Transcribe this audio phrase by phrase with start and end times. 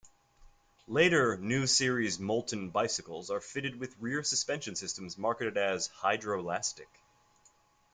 [0.87, 7.03] Later 'New Series' Moulton bicycles are fitted with rear suspensions systems marketed as 'Hydrolastic'.